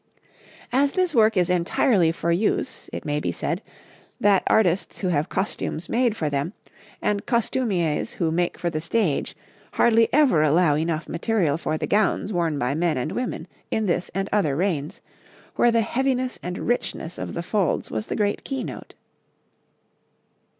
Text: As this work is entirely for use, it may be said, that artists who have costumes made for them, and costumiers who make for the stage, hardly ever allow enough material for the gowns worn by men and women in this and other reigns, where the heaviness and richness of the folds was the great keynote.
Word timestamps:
As 0.71 0.93
this 0.93 1.13
work 1.13 1.37
is 1.37 1.47
entirely 1.47 2.11
for 2.11 2.31
use, 2.31 2.89
it 2.91 3.05
may 3.05 3.19
be 3.19 3.31
said, 3.31 3.61
that 4.19 4.41
artists 4.47 4.97
who 5.01 5.09
have 5.09 5.29
costumes 5.29 5.87
made 5.89 6.17
for 6.17 6.27
them, 6.27 6.53
and 7.03 7.27
costumiers 7.27 8.13
who 8.13 8.31
make 8.31 8.57
for 8.57 8.71
the 8.71 8.81
stage, 8.81 9.35
hardly 9.73 10.11
ever 10.11 10.41
allow 10.41 10.75
enough 10.75 11.07
material 11.07 11.55
for 11.55 11.77
the 11.77 11.85
gowns 11.85 12.33
worn 12.33 12.57
by 12.57 12.73
men 12.73 12.97
and 12.97 13.11
women 13.11 13.47
in 13.69 13.85
this 13.85 14.09
and 14.15 14.27
other 14.33 14.55
reigns, 14.55 15.01
where 15.55 15.69
the 15.69 15.81
heaviness 15.81 16.39
and 16.41 16.57
richness 16.67 17.19
of 17.19 17.35
the 17.35 17.43
folds 17.43 17.91
was 17.91 18.07
the 18.07 18.15
great 18.15 18.43
keynote. 18.43 18.95